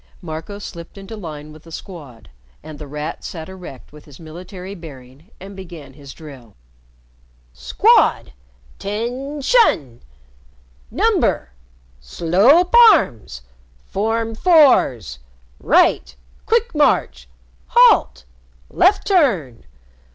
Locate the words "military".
4.19-4.73